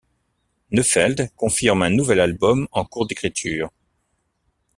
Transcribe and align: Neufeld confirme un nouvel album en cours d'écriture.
Neufeld 0.71 1.29
confirme 1.35 1.83
un 1.83 1.91
nouvel 1.91 2.21
album 2.21 2.67
en 2.71 2.85
cours 2.85 3.05
d'écriture. 3.05 3.69